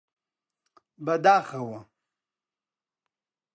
بەداخەوە! 1.05 1.79